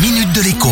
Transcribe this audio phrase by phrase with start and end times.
[0.00, 0.68] minute de l'écho.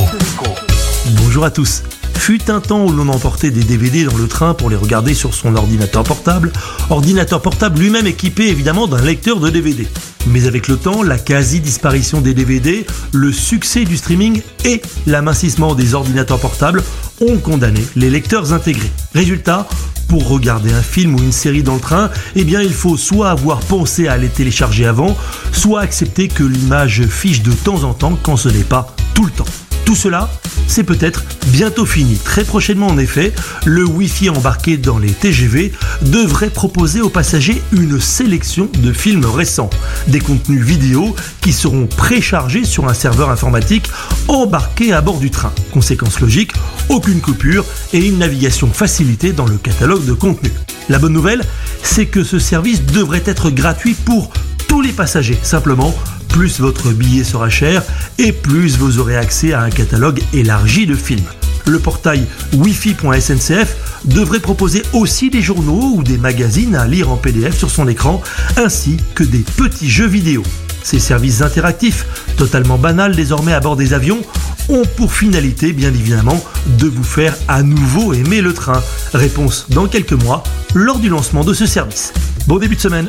[1.22, 1.82] Bonjour à tous.
[2.14, 5.34] Fut un temps où l'on emportait des DVD dans le train pour les regarder sur
[5.34, 6.52] son ordinateur portable,
[6.90, 9.88] ordinateur portable lui-même équipé évidemment d'un lecteur de DVD.
[10.28, 15.94] Mais avec le temps, la quasi-disparition des DVD, le succès du streaming et l'amincissement des
[15.94, 16.82] ordinateurs portables
[17.20, 18.90] ont condamné les lecteurs intégrés.
[19.14, 19.66] Résultat,
[20.08, 23.30] pour regarder un film ou une série dans le train, eh bien il faut soit
[23.30, 25.16] avoir pensé à les télécharger avant,
[25.52, 29.30] soit accepter que l'image fiche de temps en temps quand ce n'est pas tout le
[29.30, 29.44] temps.
[29.84, 30.28] Tout cela,
[30.66, 32.16] c'est peut-être bientôt fini.
[32.16, 33.32] Très prochainement en effet,
[33.64, 39.70] le Wi-Fi embarqué dans les TGV devrait proposer aux passagers une sélection de films récents,
[40.08, 43.88] des contenus vidéo qui seront préchargés sur un serveur informatique
[44.28, 45.52] embarqué à bord du train.
[45.72, 46.52] Conséquence logique,
[46.88, 50.50] aucune coupure et une navigation facilitée dans le catalogue de contenu.
[50.88, 51.42] La bonne nouvelle,
[51.82, 54.30] c'est que ce service devrait être gratuit pour
[54.68, 55.38] tous les passagers.
[55.42, 55.94] Simplement,
[56.36, 57.82] plus votre billet sera cher
[58.18, 61.24] et plus vous aurez accès à un catalogue élargi de films.
[61.64, 67.56] Le portail wifi.sncf devrait proposer aussi des journaux ou des magazines à lire en PDF
[67.56, 68.22] sur son écran,
[68.58, 70.42] ainsi que des petits jeux vidéo.
[70.82, 72.04] Ces services interactifs,
[72.36, 74.20] totalement banals désormais à bord des avions,
[74.68, 76.44] ont pour finalité bien évidemment
[76.78, 78.82] de vous faire à nouveau aimer le train.
[79.14, 80.42] Réponse dans quelques mois
[80.74, 82.12] lors du lancement de ce service.
[82.46, 83.08] Bon début de semaine